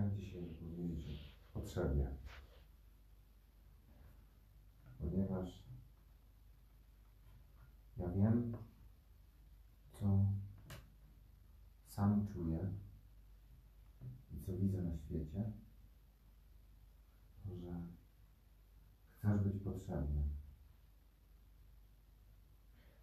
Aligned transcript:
chciałem 0.00 0.16
dzisiaj 0.16 0.42
powiedzieć 0.42 1.36
o 1.50 1.60
potrzebie. 1.60 2.06
Ponieważ 4.98 5.64
ja 7.96 8.08
wiem, 8.08 8.52
co 9.92 10.26
sam 11.86 12.26
czuję 12.26 12.72
i 14.32 14.40
co 14.40 14.56
widzę 14.56 14.82
na 14.82 14.96
świecie, 14.96 15.52
że 17.46 17.82
chcesz 19.10 19.40
być 19.40 19.62
potrzebny. 19.62 20.22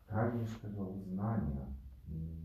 Pragniesz 0.07 0.59
tego 0.59 0.85
uznania 0.85 1.65
i 2.09 2.37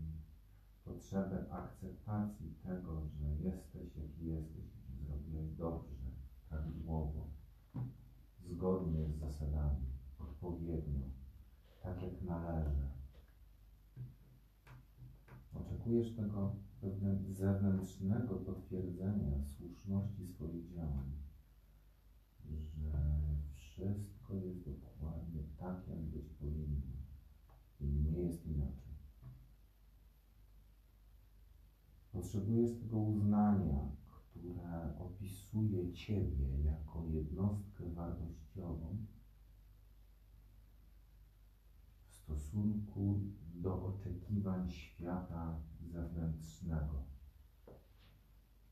potrzebę 0.83 1.45
akceptacji 1.51 2.55
tego, 2.63 3.07
że 3.07 3.35
jesteś 3.35 3.95
jaki 3.95 4.25
jesteś, 4.25 4.65
że 4.65 5.05
zrobiłeś 5.05 5.51
dobrze, 5.55 5.95
prawidłowo, 6.49 7.27
zgodnie 8.45 9.07
z 9.07 9.19
zasadami, 9.19 9.85
odpowiednio, 10.19 11.05
tak 11.83 12.03
jak 12.03 12.21
należy. 12.21 12.93
Tego 16.81 17.23
zewnętrznego 17.31 18.35
potwierdzenia 18.35 19.43
słuszności 19.43 20.27
swoich 20.27 20.67
działań, 20.67 21.11
że 22.45 22.91
wszystko 23.53 24.35
jest 24.35 24.65
dokładnie 24.65 25.43
tak, 25.57 25.87
jak 25.87 26.01
być 26.01 26.29
powinno 26.29 26.93
i 27.79 27.85
nie 27.85 28.17
jest 28.17 28.45
inaczej. 28.45 28.93
Potrzebujesz 32.11 32.79
tego 32.79 32.97
uznania, 32.97 33.91
które 34.05 34.95
opisuje 34.99 35.93
Ciebie 35.93 36.63
jako 36.63 37.05
jednostkę 37.05 37.93
wartościową 37.93 38.97
w 42.05 42.12
stosunku 42.23 43.19
do 43.53 43.85
oczekiwań 43.85 44.69
świata 44.69 45.59
zewnętrznego. 45.81 47.03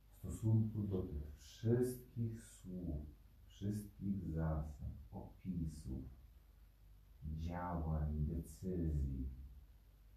W 0.09 0.17
stosunku 0.17 0.83
do 0.83 1.01
tych 1.01 1.35
wszystkich 1.39 2.45
słów, 2.45 3.05
wszystkich 3.45 4.27
zasad, 4.33 4.91
opisów, 5.11 6.05
działań, 7.23 8.25
decyzji, 8.25 9.29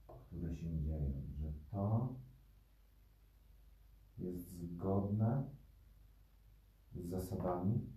które 0.06 0.54
się 0.54 0.82
dzieją, 0.82 1.22
że 1.40 1.52
to 1.70 2.16
jest 4.18 4.48
zgodne 4.48 5.50
z 6.92 7.08
zasadami 7.08 7.92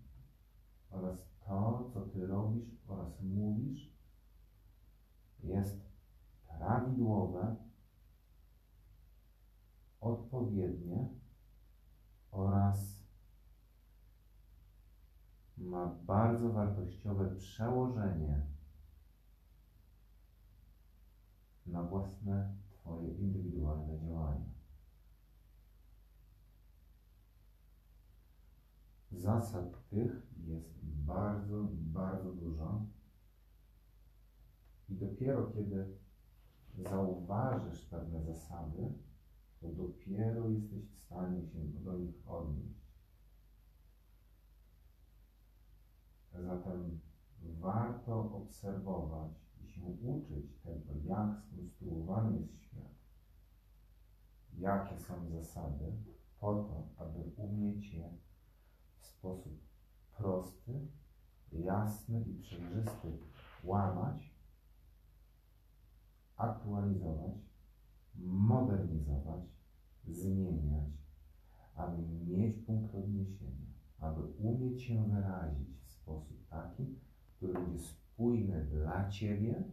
oraz 0.90 1.30
to, 1.40 1.90
co 1.94 2.02
Ty 2.02 2.28
robisz 2.28 2.78
oraz 2.88 3.22
mówisz, 3.22 3.98
jest 5.44 5.82
prawidłowe, 6.48 7.56
odpowiednie 10.00 11.10
oraz 12.32 13.04
bardzo 15.88 16.50
wartościowe 16.50 17.36
przełożenie 17.36 18.46
na 21.66 21.84
własne 21.84 22.58
Twoje 22.88 23.14
indywidualne 23.14 24.00
działania. 24.00 24.50
Zasad 29.12 29.90
tych 29.90 30.28
jest 30.38 30.80
bardzo, 30.84 31.68
bardzo 31.72 32.34
dużo. 32.34 32.86
I 34.90 34.96
dopiero 34.96 35.48
kiedy 35.48 35.98
zauważysz 36.78 37.86
pewne 37.86 38.24
zasady, 38.24 38.94
to 39.62 39.68
dopiero 39.68 40.50
jesteś 40.50 40.86
w 40.86 41.00
stanie 41.00 41.48
się 41.48 41.60
do 41.60 41.98
nich 41.98 42.16
odnieść. 42.30 42.87
Zatem 46.46 47.00
warto 47.60 48.36
obserwować 48.36 49.32
i 49.62 49.68
się 49.68 49.86
uczyć 49.86 50.60
tego, 50.64 50.94
jak 51.04 51.42
skonstruowany 51.42 52.40
jest 52.40 52.62
świat, 52.62 52.96
jakie 54.58 55.00
są 55.00 55.30
zasady, 55.30 55.92
po 56.40 56.54
to, 56.54 56.88
aby 56.98 57.20
umieć 57.38 57.94
je 57.94 58.18
w 59.00 59.06
sposób 59.06 59.60
prosty, 60.18 60.88
jasny 61.52 62.22
i 62.22 62.34
przejrzysty 62.34 63.18
łamać, 63.64 64.36
aktualizować, 66.36 67.38
modernizować, 68.16 69.44
zmieniać, 70.08 70.92
aby 71.76 72.02
mieć 72.08 72.58
punkt 72.66 72.96
odniesienia, 72.96 73.68
aby 74.00 74.22
umieć 74.24 74.84
się 74.84 75.10
wyrazić 75.10 75.87
sposób 76.08 76.48
taki, 76.50 77.00
który 77.36 77.54
będzie 77.54 77.80
spójny 77.80 78.66
dla 78.66 79.10
Ciebie, 79.10 79.64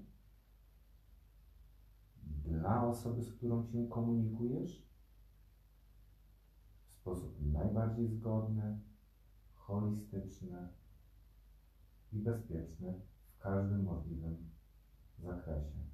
dla 2.22 2.86
osoby, 2.86 3.22
z 3.22 3.32
którą 3.32 3.64
się 3.64 3.88
komunikujesz, 3.88 4.88
w 6.88 7.00
sposób 7.00 7.36
najbardziej 7.52 8.08
zgodny, 8.08 8.80
holistyczne 9.54 10.68
i 12.12 12.18
bezpieczne 12.18 13.00
w 13.36 13.38
każdym 13.38 13.82
możliwym 13.82 14.50
zakresie. 15.18 15.84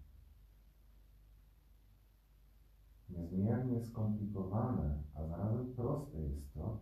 Niezmiernie 3.08 3.84
skomplikowane, 3.84 5.02
a 5.14 5.26
zarazem 5.26 5.74
proste 5.74 6.20
jest 6.20 6.54
to, 6.54 6.80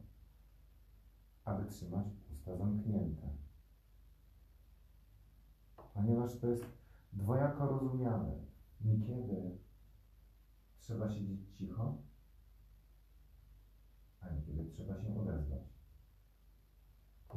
aby 1.44 1.70
trzymać 1.70 2.06
usta 2.32 2.56
zamknięte. 2.56 3.47
Ponieważ 5.98 6.38
to 6.38 6.46
jest 6.46 6.64
dwojako 7.12 7.66
rozumiane. 7.66 8.32
Niekiedy 8.80 9.58
trzeba 10.80 11.10
siedzieć 11.10 11.40
cicho, 11.54 11.98
a 14.20 14.30
niekiedy 14.30 14.64
trzeba 14.64 15.02
się 15.02 15.20
odezwać. 15.20 15.62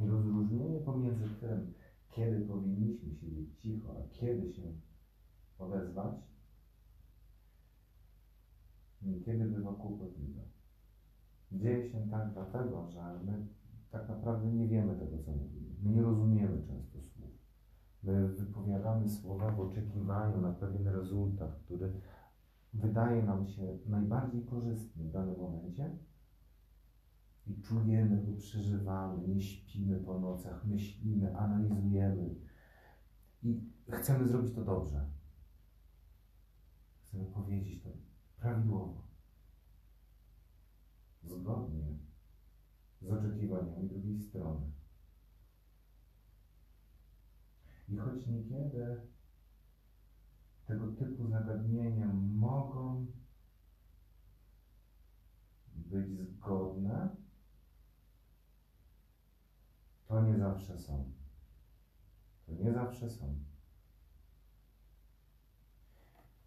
I 0.02 0.06
rozróżnienie 0.06 0.80
pomiędzy 0.80 1.28
tym, 1.28 1.74
kiedy 2.08 2.40
powinniśmy 2.40 3.14
siedzieć 3.14 3.58
cicho, 3.58 3.96
a 3.98 4.08
kiedy 4.08 4.52
się 4.52 4.72
odezwać, 5.58 6.14
niekiedy 9.02 9.44
bywa 9.44 9.74
kłopotliwe. 9.74 10.42
Dzieje 11.52 11.90
się 11.90 12.08
tak 12.10 12.32
dlatego, 12.32 12.90
że 12.90 13.20
my 13.24 13.46
tak 13.90 14.08
naprawdę 14.08 14.52
nie 14.52 14.68
wiemy 14.68 14.98
tego, 14.98 15.22
co 15.22 15.32
mówimy. 15.32 15.74
My 15.82 15.90
nie 15.90 16.02
rozumiemy 16.02 16.62
często. 16.62 17.11
My 18.02 18.28
wypowiadamy 18.28 19.08
słowa 19.08 19.50
w 19.50 19.60
oczekiwaniu 19.60 20.40
na 20.40 20.52
pewien 20.52 20.88
rezultat, 20.88 21.54
który 21.64 22.00
wydaje 22.72 23.22
nam 23.22 23.46
się 23.46 23.78
najbardziej 23.86 24.44
korzystny 24.44 25.04
w 25.04 25.12
danym 25.12 25.38
momencie, 25.38 25.96
i 27.46 27.62
czujemy 27.62 28.26
go, 28.26 28.32
przeżywamy, 28.32 29.28
nie 29.28 29.40
śpimy 29.40 30.00
po 30.00 30.20
nocach, 30.20 30.64
myślimy, 30.64 31.36
analizujemy 31.36 32.34
i 33.42 33.60
chcemy 33.88 34.28
zrobić 34.28 34.54
to 34.54 34.64
dobrze. 34.64 35.10
Chcemy 37.02 37.24
powiedzieć 37.24 37.82
to 37.82 37.90
prawidłowo, 38.36 39.02
zgodnie 41.22 41.98
z 43.00 43.10
oczekiwaniami 43.10 43.88
drugiej 43.88 44.20
strony. 44.20 44.81
I 47.92 47.96
choć 47.96 48.26
niekiedy 48.26 49.00
tego 50.66 50.92
typu 50.92 51.28
zagadnienia 51.28 52.12
mogą 52.34 53.06
być 55.74 56.18
zgodne, 56.18 57.16
to 60.06 60.22
nie 60.22 60.38
zawsze 60.38 60.78
są. 60.78 61.12
To 62.46 62.52
nie 62.52 62.72
zawsze 62.72 63.10
są. 63.10 63.34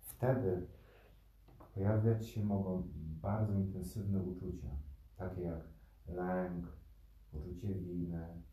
Wtedy 0.02 0.68
pojawiać 1.74 2.28
się 2.28 2.44
mogą 2.44 2.84
bardzo 3.22 3.54
intensywne 3.54 4.20
uczucia, 4.20 4.70
takie 5.18 5.42
jak 5.42 5.64
lęk, 6.08 6.66
poczucie 7.32 7.74
winy, 7.76 8.44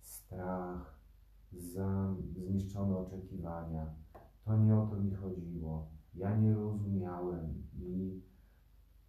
strach, 0.00 0.97
za 1.52 2.14
zniszczone 2.36 2.96
oczekiwania. 2.96 3.94
To 4.44 4.56
nie 4.56 4.76
o 4.76 4.86
to 4.86 4.96
mi 4.96 5.14
chodziło. 5.14 5.90
Ja 6.14 6.36
nie 6.36 6.54
rozumiałem 6.54 7.62
i 7.74 8.20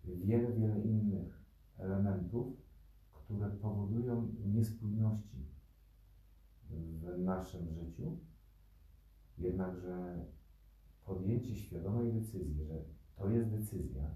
wiele, 0.06 0.54
wiele 0.54 0.82
innych 0.82 1.42
elementów, 1.78 2.48
które 3.12 3.50
powodują 3.50 4.32
niespójności 4.46 5.46
w 6.70 7.20
naszym 7.20 7.68
życiu, 7.70 8.18
jednakże 9.38 10.26
podjęcie 11.06 11.56
świadomej 11.56 12.14
decyzji, 12.14 12.66
że 12.66 12.84
to 13.16 13.30
jest 13.30 13.50
decyzja, 13.50 14.16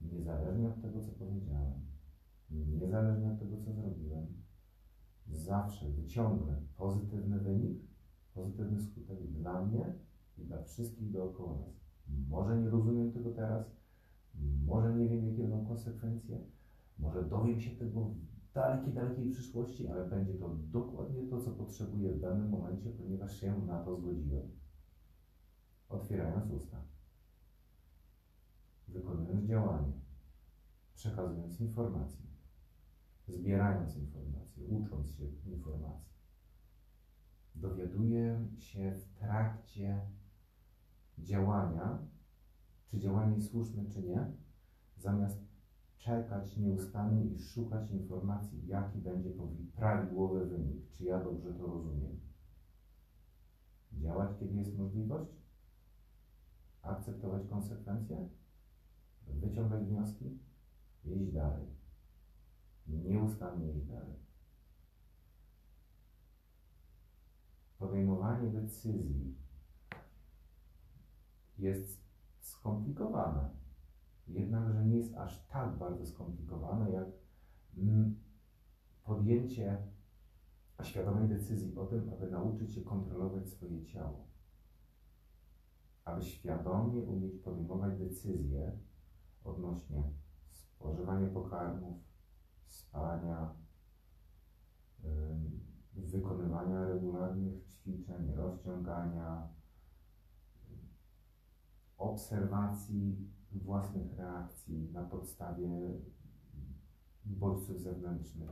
niezależnie 0.00 0.68
od 0.68 0.82
tego, 0.82 1.00
co 1.00 1.12
powiedziałem, 1.12 1.80
niezależnie 2.50 3.32
od 3.32 3.38
tego, 3.38 3.56
co 3.56 3.72
zrobiłem, 3.72 4.13
zawsze 5.44 5.90
wyciągnę 5.90 6.62
pozytywny 6.76 7.38
wynik, 7.38 7.78
pozytywny 8.34 8.80
skutek 8.80 9.32
dla 9.32 9.64
mnie 9.64 9.94
i 10.38 10.44
dla 10.44 10.62
wszystkich 10.62 11.10
dookoła 11.10 11.58
nas. 11.58 11.84
Może 12.28 12.60
nie 12.60 12.70
rozumiem 12.70 13.12
tego 13.12 13.30
teraz, 13.30 13.66
może 14.66 14.94
nie 14.94 15.08
wiem, 15.08 15.26
jakie 15.26 15.42
będą 15.42 15.66
konsekwencje, 15.66 16.38
może 16.98 17.24
dowiem 17.24 17.60
się 17.60 17.70
tego 17.70 18.00
w 18.04 18.52
dalekiej, 18.54 18.92
dalekiej 18.92 19.30
przyszłości, 19.30 19.88
ale 19.88 20.08
będzie 20.08 20.34
to 20.34 20.56
dokładnie 20.70 21.26
to, 21.26 21.40
co 21.40 21.50
potrzebuję 21.50 22.12
w 22.12 22.20
danym 22.20 22.48
momencie, 22.48 22.90
ponieważ 22.90 23.40
się 23.40 23.66
na 23.66 23.84
to 23.84 23.96
zgodziłem. 23.96 24.48
Otwierając 25.88 26.50
usta, 26.50 26.82
wykonując 28.88 29.44
działanie, 29.44 29.92
przekazując 30.94 31.60
informacje, 31.60 32.33
zbierając 33.28 33.96
informacje, 33.96 34.64
ucząc 34.64 35.10
się 35.10 35.24
informacji. 35.46 36.14
Dowiaduję 37.54 38.48
się 38.58 38.92
w 38.92 39.18
trakcie 39.18 40.10
działania, 41.18 41.98
czy 42.86 42.98
działanie 42.98 43.36
jest 43.36 43.50
słuszne, 43.50 43.84
czy 43.86 44.02
nie, 44.02 44.32
zamiast 44.96 45.44
czekać 45.98 46.56
nieustannie 46.56 47.24
i 47.24 47.38
szukać 47.38 47.90
informacji, 47.90 48.66
jaki 48.66 48.98
będzie 48.98 49.30
prawidłowy 49.76 50.46
wynik, 50.46 50.90
czy 50.90 51.04
ja 51.04 51.24
dobrze 51.24 51.52
to 51.54 51.66
rozumiem. 51.66 52.20
Działać, 53.92 54.38
kiedy 54.38 54.54
jest 54.54 54.78
możliwość, 54.78 55.30
akceptować 56.82 57.46
konsekwencje, 57.46 58.28
wyciągać 59.26 59.84
wnioski, 59.84 60.38
iść 61.04 61.32
dalej. 61.32 61.73
Nieustannie 62.86 63.72
iść 63.72 63.86
dalej. 63.86 64.18
Podejmowanie 67.78 68.50
decyzji 68.50 69.34
jest 71.58 72.04
skomplikowane. 72.40 73.50
Jednakże 74.28 74.84
nie 74.84 74.96
jest 74.96 75.14
aż 75.14 75.46
tak 75.46 75.78
bardzo 75.78 76.06
skomplikowane, 76.06 76.90
jak 76.90 77.08
mm, 77.76 78.20
podjęcie 79.04 79.78
świadomej 80.82 81.28
decyzji 81.28 81.76
o 81.76 81.86
tym, 81.86 82.10
aby 82.12 82.30
nauczyć 82.30 82.74
się 82.74 82.82
kontrolować 82.82 83.48
swoje 83.48 83.84
ciało. 83.84 84.26
Aby 86.04 86.22
świadomie 86.22 87.02
umieć 87.02 87.38
podejmować 87.38 87.98
decyzje 87.98 88.78
odnośnie 89.44 90.02
spożywania 90.52 91.28
pokarmów, 91.28 92.13
spania, 92.74 93.54
wykonywania 95.92 96.84
regularnych 96.84 97.64
ćwiczeń, 97.66 98.32
rozciągania, 98.34 99.48
obserwacji 101.98 103.30
własnych 103.52 104.16
reakcji 104.16 104.90
na 104.92 105.02
podstawie 105.02 106.00
bodźców 107.24 107.80
zewnętrznych. 107.80 108.50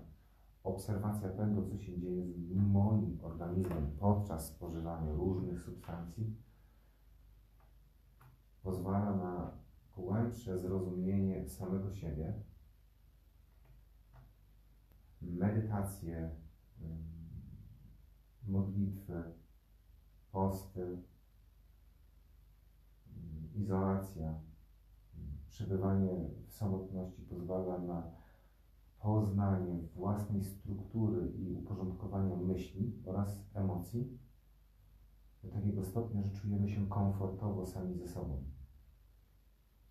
Obserwacja 0.65 1.29
tego, 1.29 1.63
co 1.63 1.79
się 1.79 1.99
dzieje 1.99 2.33
z 2.33 2.53
moim 2.55 3.19
organizmem 3.23 3.97
podczas 3.99 4.47
spożywania 4.47 5.13
różnych 5.13 5.61
substancji, 5.61 6.37
pozwala 8.63 9.17
na 9.17 9.51
głębsze 9.97 10.59
zrozumienie 10.59 11.49
samego 11.49 11.93
siebie, 11.95 12.43
medytację, 15.23 16.31
modlitwy, 18.47 19.23
posty, 20.33 20.99
izolacja, 23.55 24.41
przebywanie 25.49 26.31
w 26.47 26.53
samotności 26.53 27.23
pozwala 27.23 27.79
na 27.79 28.11
poznanie 29.01 29.79
własnej 29.95 30.45
struktury 30.45 31.33
i 31.39 31.53
uporządkowania 31.53 32.37
myśli 32.37 33.03
oraz 33.07 33.45
emocji 33.55 34.19
do 35.43 35.49
takiego 35.49 35.85
stopnia, 35.85 36.23
że 36.23 36.31
czujemy 36.31 36.69
się 36.69 36.87
komfortowo 36.89 37.67
sami 37.67 37.99
ze 37.99 38.09
sobą, 38.09 38.45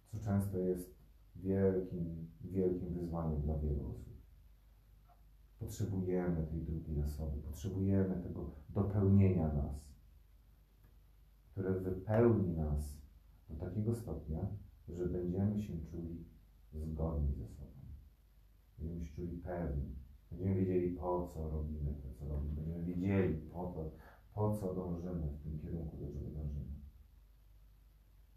co 0.08 0.20
często 0.20 0.58
jest 0.58 0.96
wielkim, 1.36 2.30
wielkim 2.42 2.94
wyzwaniem 2.94 3.42
dla 3.42 3.58
wielu 3.58 3.92
osób. 3.92 4.11
Potrzebujemy 5.62 6.48
tej 6.48 6.62
drugiej 6.62 7.02
osoby, 7.02 7.42
potrzebujemy 7.42 8.22
tego 8.24 8.52
dopełnienia 8.70 9.54
nas, 9.54 9.94
które 11.52 11.74
wypełni 11.74 12.54
nas 12.54 12.98
do 13.50 13.66
takiego 13.66 13.96
stopnia, 13.96 14.48
że 14.90 15.06
będziemy 15.06 15.60
się 15.60 15.74
czuli 15.92 16.26
zgodni 16.74 17.34
ze 17.34 17.48
sobą. 17.48 17.72
Będziemy 18.80 19.06
się 19.06 19.16
czuli 19.16 19.38
pewni. 19.38 19.96
Będziemy 20.32 20.56
wiedzieli, 20.56 20.98
po 20.98 21.28
co 21.28 21.50
robimy 21.50 21.94
to, 21.94 22.14
co 22.14 22.28
robimy. 22.28 22.56
Będziemy 22.56 22.84
wiedzieli, 22.84 23.38
po 23.38 23.66
to, 23.76 23.92
po 24.34 24.56
co 24.56 24.76
dążymy 24.76 25.28
w 25.28 25.44
tym 25.44 25.60
kierunku, 25.60 25.98
do 25.98 26.08
czego 26.08 26.30
dążymy. 26.30 26.82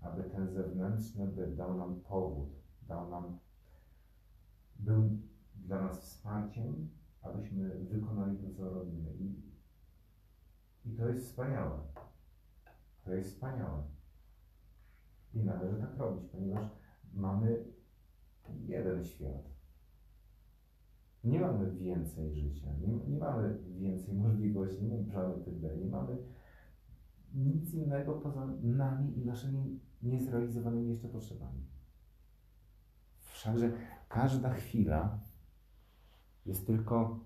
Aby 0.01 0.23
ten 0.23 0.51
zewnętrzny 0.51 1.27
byt 1.27 1.57
dał 1.57 1.79
nam 1.79 2.01
powód, 2.01 2.49
dał 2.83 3.11
nam, 3.11 3.39
był 4.77 5.03
dla 5.55 5.81
nas 5.83 6.01
wsparciem, 6.01 6.89
abyśmy 7.25 7.69
wykonali 7.69 8.39
to, 8.39 8.51
co 8.51 8.71
robimy. 8.71 9.15
I, 9.15 9.43
i 10.85 10.97
to 10.97 11.09
jest 11.09 11.27
wspaniałe. 11.27 11.79
To 13.05 13.15
jest 13.15 13.31
wspaniałe. 13.31 13.83
I 15.35 15.45
należy 15.45 15.77
tak 15.81 15.97
robić, 15.97 16.31
ponieważ 16.33 16.71
mamy 17.15 17.65
jeden 18.67 19.05
świat. 19.05 19.55
Nie 21.25 21.41
mamy 21.41 21.71
więcej 21.71 22.35
życia, 22.35 22.67
nie, 22.81 22.89
nie 22.89 23.19
mamy 23.19 23.59
więcej 23.79 24.15
możliwości, 24.15 24.85
nie 24.85 25.15
mamy 25.15 25.35
tych 25.45 25.63
nie 25.81 25.91
mamy 25.91 26.17
nic 27.35 27.75
innego 27.75 28.13
poza 28.13 28.47
nami 28.63 29.19
i 29.19 29.25
naszymi 29.25 29.81
niezrealizowanymi 30.03 30.89
jeszcze 30.89 31.09
potrzebami. 31.09 31.65
Wszakże 33.19 33.73
każda 34.09 34.55
chwila 34.55 35.19
jest 36.47 36.67
tylko 36.67 37.21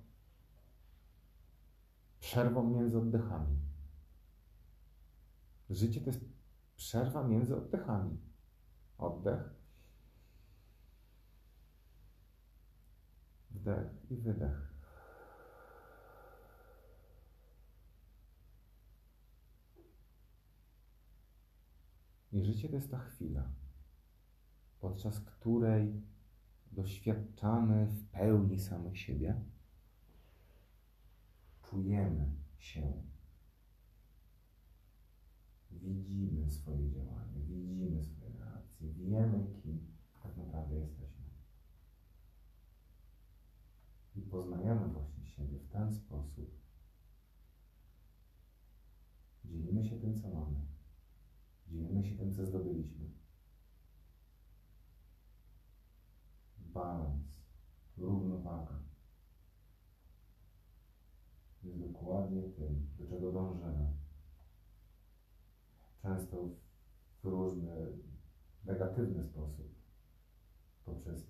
przerwą 2.21 2.71
między 2.71 2.99
oddechami. 2.99 3.59
Życie 5.71 6.01
to 6.01 6.07
jest 6.07 6.25
Przerwa 6.79 7.23
między 7.23 7.57
oddechami. 7.57 8.19
Oddech. 8.99 9.51
Wdech 13.51 14.11
i 14.11 14.17
wydech. 14.17 14.75
I 22.33 22.45
życie 22.45 22.69
to 22.69 22.75
jest 22.75 22.91
ta 22.91 22.99
chwila, 22.99 23.51
podczas 24.81 25.21
której 25.21 26.03
doświadczamy 26.73 27.87
w 27.87 28.11
pełni 28.11 28.59
samych 28.59 28.99
siebie, 28.99 29.41
czujemy 31.63 32.33
się 32.59 32.93
widzimy 35.83 36.51
swoje 36.51 36.91
działanie, 36.91 37.41
widzimy 37.41 38.05
swoje 38.05 38.33
reakcje, 38.39 38.89
wiemy, 38.89 39.47
kim 39.63 39.87
tak 40.23 40.37
naprawdę 40.37 40.79
jesteśmy. 40.79 41.25
I 44.17 44.23
poznajemy 44.23 44.89
właśnie 44.89 45.27
siebie 45.27 45.59
w 45.59 45.69
ten 45.69 45.95
sposób. 45.95 46.59
Dzielimy 49.45 49.85
się 49.85 49.97
tym, 49.97 50.21
co 50.21 50.29
mamy. 50.29 50.67
Dzielimy 51.67 52.05
się 52.05 52.17
tym, 52.17 52.33
co 52.33 52.47
zdobyliśmy. 52.47 53.11
Balans, 56.79 57.43
równowaga. 57.97 58.79
Jest 61.63 61.81
dokładnie 61.81 62.43
tym, 62.43 62.89
do 62.99 63.07
czego 63.07 63.33
dążymy. 63.33 63.93
Często 66.03 66.49
w 67.23 67.25
różny 67.25 67.87
negatywny 68.65 69.25
sposób, 69.25 69.75
poprzez 70.85 71.27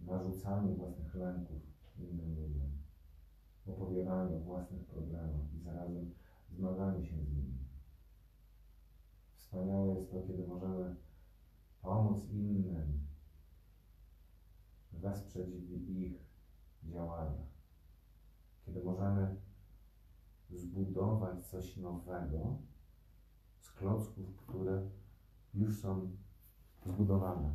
narzucanie 0.00 0.74
własnych 0.74 1.14
lęków 1.14 1.62
innym 1.98 2.34
ludziom, 2.36 2.70
opowiadanie 3.66 4.36
o 4.36 4.40
własnych 4.40 4.86
problemach 4.86 5.54
i 5.54 5.60
zarazem 5.60 6.14
zmaganie 6.50 7.06
się 7.06 7.24
z 7.24 7.28
nimi. 7.28 7.58
Wspaniałe 9.36 9.94
jest 9.94 10.10
to, 10.10 10.22
kiedy 10.22 10.46
możemy 10.46 10.96
pomóc 11.82 12.30
innym, 12.30 13.06
wesprzeć 15.06 15.48
w 15.48 15.90
ich 15.90 16.14
działaniach, 16.84 17.48
kiedy 18.64 18.84
możemy 18.84 19.36
zbudować 20.50 21.46
coś 21.46 21.76
nowego 21.76 22.58
z 23.60 23.70
klocków, 23.72 24.36
które 24.36 24.90
już 25.54 25.80
są 25.80 26.16
zbudowane. 26.84 27.54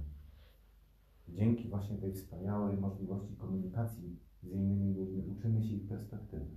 Dzięki 1.28 1.70
właśnie 1.70 1.98
tej 1.98 2.14
wspaniałej 2.14 2.78
możliwości 2.78 3.36
komunikacji 3.36 4.20
z 4.44 4.48
innymi 4.48 4.94
ludźmi 4.94 5.28
uczymy 5.28 5.64
się 5.64 5.74
ich 5.74 5.88
perspektywy. 5.88 6.56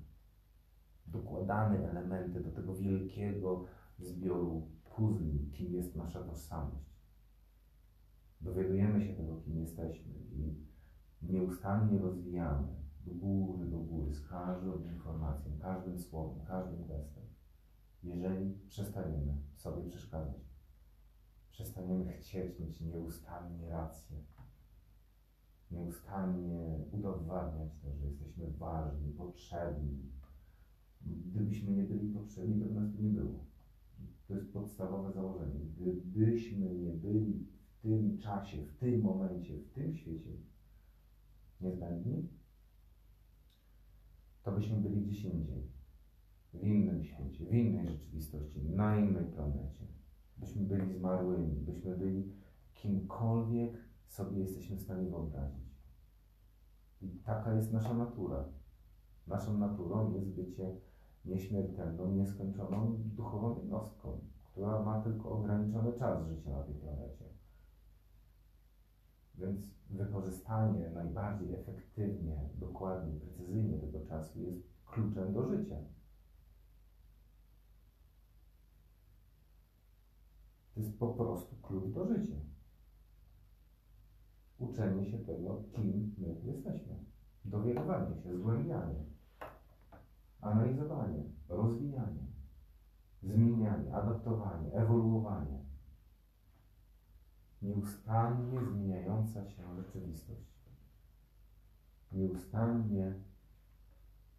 Dokładamy 1.07 1.91
elementy 1.91 2.41
do 2.41 2.53
tego 2.53 2.77
wielkiego 2.77 3.65
zbioru 3.99 4.69
puzli, 4.97 5.51
kim 5.53 5.73
jest 5.75 5.97
nasza 5.97 6.23
tożsamość. 6.23 6.95
Dowiadujemy 8.41 9.07
się 9.07 9.15
tego, 9.15 9.37
kim 9.37 9.59
jesteśmy 9.59 10.15
i 10.33 10.74
nieustannie 11.29 11.99
rozwijamy 11.99 12.69
do 13.07 13.15
góry, 13.15 13.67
do 13.67 13.79
góry, 13.79 14.15
z 14.15 14.29
każdą 14.29 14.83
informacją, 14.83 15.59
każdym 15.59 15.99
słowem, 15.99 16.47
każdym 16.47 16.87
gestem. 16.87 17.25
Jeżeli 18.03 18.55
przestaniemy 18.69 19.37
sobie 19.55 19.83
przeszkadzać, 19.83 20.41
przestaniemy 21.51 22.13
chcieć 22.13 22.61
mieć 22.61 22.81
nieustannie 22.81 23.69
rację, 23.69 24.17
nieustannie 25.71 26.85
udowadniać 26.93 27.79
to, 27.83 27.95
że 27.95 28.07
jesteśmy 28.07 28.51
ważni, 28.51 29.13
potrzebni. 29.13 30.13
Gdybyśmy 31.01 31.73
nie 31.73 31.85
byli 31.85 32.09
potrzebni, 32.09 32.61
to 32.61 32.67
by 32.67 32.75
nas 32.75 32.93
tu 32.93 33.03
nie 33.03 33.11
było. 33.11 33.45
To 34.29 34.35
jest 34.35 34.53
podstawowe 34.53 35.13
założenie. 35.13 35.61
Gdybyśmy 35.61 36.75
nie 36.75 36.93
byli 36.93 37.47
w 37.67 37.83
tym 37.83 38.19
czasie, 38.19 38.65
w 38.65 38.77
tym 38.77 39.03
momencie, 39.03 39.59
w 39.59 39.71
tym 39.71 39.95
świecie 39.95 40.31
niezbędni, 41.65 42.29
to 44.43 44.53
byśmy 44.53 44.77
byli 44.77 45.03
gdzieś 45.03 45.25
indziej, 45.25 45.73
w 46.55 46.63
innym 46.63 47.05
świecie, 47.05 47.45
w 47.45 47.55
innej 47.55 47.89
rzeczywistości, 47.89 48.63
na 48.63 48.99
innej 48.99 49.25
planecie. 49.25 49.87
Byśmy 50.37 50.63
byli 50.63 50.93
zmarłymi, 50.93 51.61
byśmy 51.61 51.97
byli 51.97 52.33
kimkolwiek 52.75 53.85
sobie 54.07 54.39
jesteśmy 54.41 54.77
w 54.77 54.83
stanie 54.83 55.11
wyobrazić. 55.11 55.75
I 57.03 57.09
taka 57.09 57.55
jest 57.55 57.73
nasza 57.73 57.95
natura. 57.95 58.45
Naszą 59.27 59.59
naturą 59.59 60.13
jest 60.13 60.29
bycie 60.29 60.77
nieśmiertelną, 61.25 62.15
nieskończoną 62.15 62.97
duchową 62.99 63.57
jednostką, 63.57 64.21
która 64.45 64.83
ma 64.83 65.03
tylko 65.03 65.31
ograniczony 65.31 65.93
czas 65.93 66.27
życia 66.27 66.51
na 66.51 66.63
tej 66.63 66.75
planecie. 66.75 67.24
Więc 69.55 69.67
wykorzystanie 69.91 70.91
najbardziej 70.91 71.55
efektywnie, 71.55 72.49
dokładnie, 72.59 73.21
precyzyjnie 73.21 73.79
tego 73.79 74.07
czasu 74.07 74.41
jest 74.41 74.59
kluczem 74.87 75.33
do 75.33 75.49
życia. 75.49 75.77
To 80.75 80.81
jest 80.81 80.99
po 80.99 81.09
prostu 81.09 81.57
klucz 81.57 81.95
do 81.95 82.07
życia. 82.07 82.37
Uczenie 84.59 85.11
się 85.11 85.19
tego, 85.19 85.63
kim 85.73 86.15
my 86.19 86.53
jesteśmy. 86.53 87.05
Dowiadywanie 87.45 88.23
się, 88.23 88.37
zgłębianie, 88.39 89.05
analizowanie, 90.41 91.23
rozwijanie, 91.49 92.27
zmienianie, 93.23 93.95
adaptowanie, 93.95 94.73
ewoluowanie 94.73 95.65
nieustannie 97.65 98.65
zmieniająca 98.65 99.45
się 99.45 99.77
rzeczywistość. 99.77 100.55
Nieustannie 102.13 103.15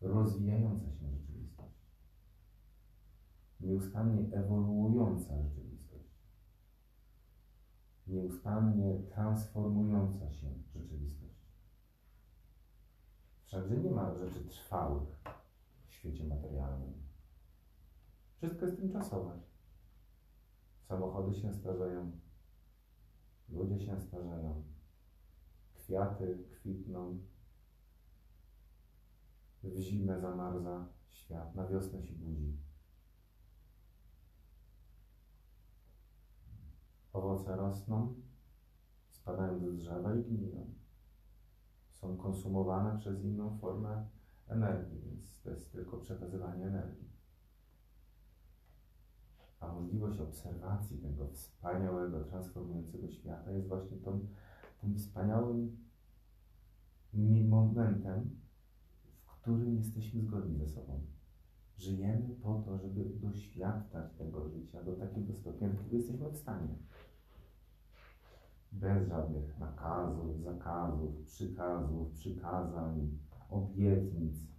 rozwijająca 0.01 0.91
się 0.91 1.11
rzeczywistość. 1.11 1.75
Nieustannie 3.59 4.37
ewoluująca 4.37 5.41
rzeczywistość. 5.41 6.09
Nieustannie 8.07 8.99
transformująca 9.09 10.31
się 10.31 10.49
rzeczywistość. 10.73 11.35
Wszakże 13.43 13.77
nie 13.77 13.91
ma 13.91 14.15
rzeczy 14.15 14.45
trwałych 14.45 15.23
w 15.87 15.93
świecie 15.93 16.23
materialnym. 16.23 16.93
Wszystko 18.37 18.65
jest 18.65 18.77
tymczasowe. 18.77 19.39
Samochody 20.87 21.33
się 21.33 21.53
starzeją, 21.53 22.11
Ludzie 23.49 23.79
się 23.79 24.01
starzeją. 24.01 24.63
Kwiaty 25.73 26.43
kwitną. 26.51 27.19
W 29.63 29.79
zimę 29.79 30.19
zamarza 30.19 30.87
świat, 31.09 31.55
na 31.55 31.67
wiosnę 31.67 32.03
się 32.03 32.13
budzi. 32.13 32.57
Owoce 37.13 37.55
rosną, 37.55 38.15
spadają 39.09 39.59
ze 39.59 39.73
drzewa 39.73 40.15
i 40.15 40.23
gniją. 40.23 40.73
Są 41.91 42.17
konsumowane 42.17 42.97
przez 42.97 43.23
inną 43.23 43.57
formę 43.57 44.09
energii, 44.47 45.01
więc 45.01 45.41
to 45.41 45.49
jest 45.49 45.71
tylko 45.71 45.97
przekazywanie 45.97 46.65
energii 46.65 47.14
a 49.59 49.73
możliwość 49.73 50.19
obserwacji 50.19 50.97
tego 50.97 51.27
wspaniałego, 51.27 52.23
transformującego 52.23 53.11
świata 53.11 53.51
jest 53.51 53.67
właśnie 53.67 53.97
tą, 53.97 54.27
tym 54.81 54.95
wspaniałym 54.95 55.77
momentem, 57.49 58.29
w 59.25 59.41
którym 59.41 59.77
jesteśmy 59.77 60.21
zgodni 60.21 60.57
ze 60.57 60.67
sobą. 60.67 61.01
Żyjemy 61.77 62.35
po 62.43 62.63
to, 62.65 62.77
żeby 62.77 63.05
doświadczać 63.05 64.13
tego 64.17 64.49
życia 64.49 64.83
do 64.83 64.95
takiego 64.95 65.33
stopnia, 65.33 65.69
do 65.69 65.75
którego 65.75 65.95
jesteśmy 65.97 66.29
w 66.29 66.37
stanie. 66.37 66.75
Bez 68.71 69.07
żadnych 69.07 69.59
nakazów, 69.59 70.41
zakazów, 70.41 71.25
przykazów, 71.25 72.11
przykazań, 72.11 73.17
obietnic, 73.49 74.54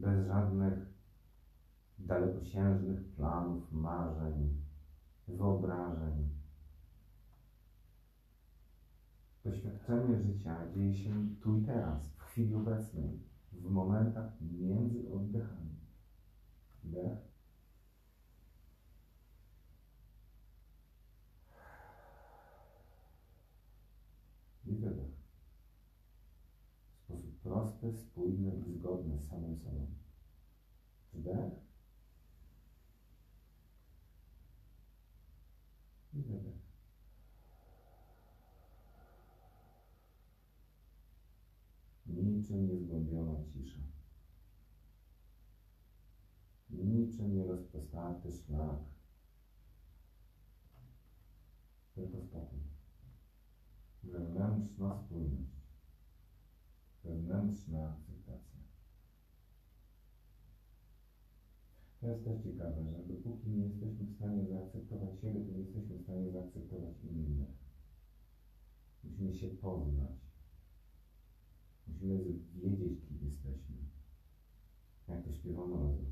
bez 0.00 0.26
żadnych 0.26 0.78
dalekosiężnych 1.98 3.04
planów, 3.16 3.72
marzeń, 3.72 4.62
wyobrażeń. 5.28 6.28
Doświadczenie 9.44 10.20
życia 10.20 10.56
dzieje 10.74 10.94
się 10.94 11.28
tu 11.40 11.56
i 11.56 11.62
teraz, 11.62 12.08
w 12.08 12.22
chwili 12.22 12.54
obecnej, 12.54 13.20
w 13.52 13.70
momentach 13.70 14.32
między 14.40 15.12
oddechami. 15.12 15.76
Wdech. 16.84 17.18
I 24.66 24.74
wydech 24.74 25.20
prosty, 27.42 27.92
spójny 27.92 28.56
i 28.66 28.72
zgodny 28.72 29.18
z 29.18 29.28
samym 29.28 29.56
sobą. 29.56 29.86
Wdech 31.12 31.52
i 36.12 36.22
wydech. 36.22 36.60
Niczym 42.06 42.66
niezgłębiona 42.66 43.44
cisza. 43.44 43.80
Niczym 46.70 47.34
nierozpostarty 47.34 48.32
szlak. 48.32 48.80
Tylko 51.94 52.20
spokój. 52.20 52.58
Wewnętrzna 54.02 54.98
spójność 54.98 55.59
wewnętrzna 57.04 57.88
akceptacja. 57.88 58.60
To 62.00 62.08
jest 62.08 62.24
też 62.24 62.42
ciekawe, 62.42 62.84
że 62.84 63.14
dopóki 63.14 63.50
nie 63.50 63.64
jesteśmy 63.64 64.04
w 64.04 64.14
stanie 64.16 64.46
zaakceptować 64.46 65.20
siebie, 65.20 65.40
to 65.40 65.52
nie 65.52 65.58
jesteśmy 65.58 65.96
w 65.96 66.02
stanie 66.02 66.30
zaakceptować 66.30 66.94
innych. 67.04 67.48
Musimy 69.04 69.34
się 69.34 69.48
poznać. 69.48 70.20
Musimy 71.86 72.18
wiedzieć, 72.54 73.00
kim 73.08 73.18
jesteśmy. 73.22 73.76
Jak 75.08 75.24
to 75.24 75.32
śpiewa 75.32 75.66
Mrozu. 75.66 76.04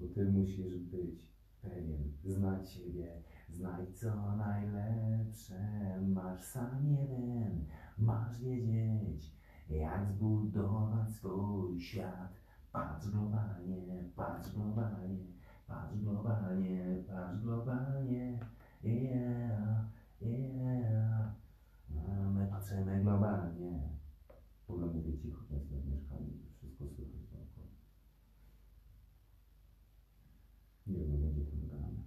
Bo 0.00 0.06
Ty 0.08 0.24
musisz 0.24 0.78
być 0.78 1.30
pewien, 1.62 2.12
znać 2.24 2.70
siebie, 2.70 3.22
Znajdź 3.52 3.98
co 3.98 4.36
najlepsze, 4.36 5.60
masz 6.08 6.40
sam 6.40 6.86
jeden, 6.86 7.66
masz 7.98 8.40
wiedzieć, 8.40 9.32
jak 9.76 10.06
zbudować 10.06 11.10
swój 11.10 11.80
świat. 11.80 12.32
Patrz 12.72 13.08
globalnie, 13.08 14.04
patrz 14.16 14.52
globalnie, 14.54 15.26
patrz 15.66 15.96
globalnie, 15.96 17.04
patrz 17.08 17.40
globalnie, 17.42 18.40
yeah, 18.82 19.84
yeah. 20.20 21.34
My 22.34 22.46
patrzymy 22.50 23.00
globalnie. 23.00 23.88
W 24.66 24.70
ogóle 24.70 24.86
mówię 24.86 25.18
cicho, 25.18 25.44
w 25.48 25.86
mieszkaniu, 25.90 26.32
wszystko 26.56 26.84
słychać 26.88 27.22
dookoła. 27.30 27.66
Nie 30.86 31.04
wiem, 31.04 31.20
będzie 31.22 31.44
to 31.44 31.56
nagrane. 31.56 32.02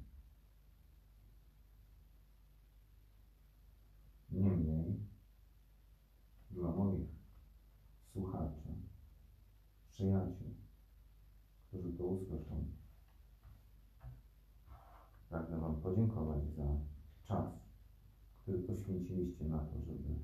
Niemniej, 4.31 4.99
dla 6.51 6.71
moich 6.71 7.09
słuchaczy, 8.13 8.69
przyjaciół, 10.03 10.47
którzy 11.67 11.93
to 11.93 12.03
usłyszą, 12.03 12.65
pragnę 15.29 15.57
Wam 15.57 15.81
podziękować 15.81 16.43
za 16.49 16.79
czas, 17.23 17.53
który 18.41 18.59
poświęciliście 18.59 19.45
na 19.45 19.59
to, 19.59 19.81
żeby 19.81 20.19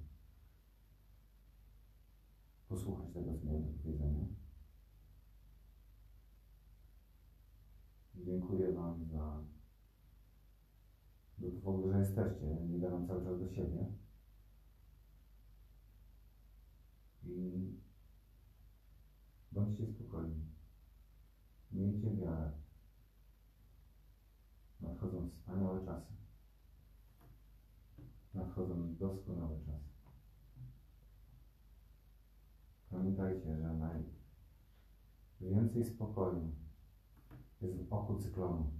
posłuchać 2.70 3.14
tego, 3.14 3.38
co 3.38 3.46
miałem 3.46 3.68
do. 3.68 4.28
Dziękuję 8.16 8.74
Wam 8.74 9.06
za 9.06 9.44
w 11.38 11.68
ogóle, 11.68 11.94
że 11.94 12.00
jesteście. 12.00 12.46
Nie 12.70 12.80
gadam 12.80 13.08
cały 13.08 13.24
czas 13.26 13.40
do 13.40 13.50
siebie. 13.50 13.86
I 17.24 17.89
bądźcie 19.60 19.88
spokojni. 19.88 20.46
Miejcie 21.72 22.16
wiarę. 22.16 22.52
Nadchodzą 24.82 25.30
wspaniałe 25.30 25.86
czasy. 25.86 26.14
Nadchodzą 28.34 28.96
doskonałe 28.96 29.60
czasy. 29.60 29.90
Pamiętajcie, 32.90 33.58
że 33.58 33.74
najwięcej 35.40 35.86
spokoju 35.86 36.52
jest 37.62 37.84
w 37.84 37.94
oku 37.94 38.20
cyklonu. 38.20 38.72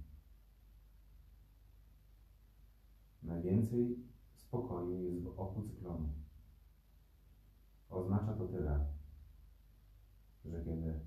Najwięcej 3.22 3.98
spokoju 4.34 5.02
jest 5.02 5.24
w 5.24 5.40
oku 5.40 5.62
cyklonu. 5.62 6.08
Oznacza 7.90 8.32
to 8.34 8.48
tyle, 8.48 8.86
że 10.50 10.64
kiedy 10.64 11.00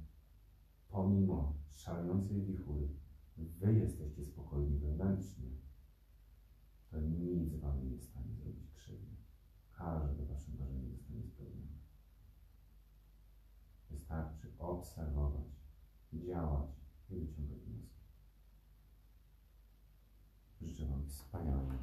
pomimo 0.90 1.54
szalejącej 1.76 2.42
wichury 2.42 2.88
wy 3.38 3.74
jesteście 3.74 4.26
spokojni 4.26 4.80
wewnętrznie, 4.80 5.50
to 6.92 7.02
nic 7.02 7.56
wam 7.56 7.84
nie 7.84 7.92
jest 7.92 8.08
w 8.08 8.10
stanie 8.10 8.36
zrobić 8.36 8.72
krzywdy. 8.72 9.16
Każde 9.72 10.26
wasze 10.26 10.52
marzenie 10.60 10.92
zostanie 10.92 11.24
spełnione. 11.24 11.78
Wystarczy 13.90 14.54
obserwować, 14.60 15.48
działać 16.14 16.70
i 17.10 17.16
wyciągać 17.16 17.60
wnioski. 17.60 18.04
Życzę 20.62 20.86
Wam 20.86 21.08
wspaniałego 21.08 21.74